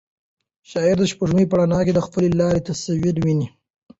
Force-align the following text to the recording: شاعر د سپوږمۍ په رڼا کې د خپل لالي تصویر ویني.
شاعر 0.69 0.97
د 0.99 1.03
سپوږمۍ 1.11 1.45
په 1.47 1.55
رڼا 1.59 1.79
کې 1.85 1.93
د 1.95 1.99
خپل 2.05 2.23
لالي 2.39 2.61
تصویر 2.69 3.15
ویني. 3.23 3.47